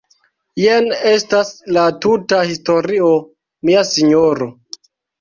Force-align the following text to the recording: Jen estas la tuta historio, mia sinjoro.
Jen 0.61 0.87
estas 1.09 1.51
la 1.77 1.85
tuta 2.07 2.41
historio, 2.55 3.13
mia 3.71 3.89
sinjoro. 3.95 4.53